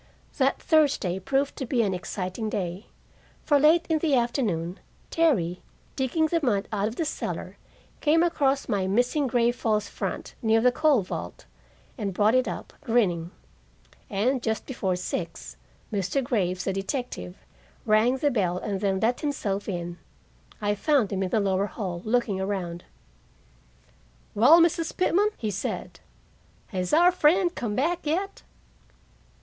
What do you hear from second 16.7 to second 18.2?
detective, rang